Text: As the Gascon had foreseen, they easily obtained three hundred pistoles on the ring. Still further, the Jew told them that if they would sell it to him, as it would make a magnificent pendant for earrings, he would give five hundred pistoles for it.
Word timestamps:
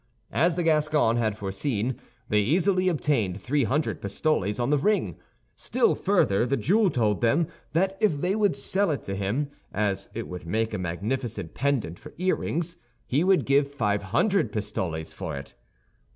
As 0.33 0.55
the 0.55 0.63
Gascon 0.63 1.17
had 1.17 1.37
foreseen, 1.37 1.99
they 2.27 2.39
easily 2.39 2.89
obtained 2.89 3.39
three 3.39 3.65
hundred 3.65 4.01
pistoles 4.01 4.59
on 4.59 4.71
the 4.71 4.79
ring. 4.79 5.19
Still 5.55 5.93
further, 5.93 6.43
the 6.43 6.57
Jew 6.57 6.89
told 6.89 7.21
them 7.21 7.47
that 7.73 7.99
if 7.99 8.19
they 8.19 8.33
would 8.33 8.55
sell 8.55 8.89
it 8.89 9.03
to 9.03 9.13
him, 9.15 9.51
as 9.71 10.09
it 10.15 10.27
would 10.27 10.47
make 10.47 10.73
a 10.73 10.79
magnificent 10.79 11.53
pendant 11.53 11.99
for 11.99 12.15
earrings, 12.17 12.77
he 13.05 13.23
would 13.23 13.45
give 13.45 13.67
five 13.71 14.01
hundred 14.01 14.51
pistoles 14.51 15.13
for 15.13 15.37
it. 15.37 15.53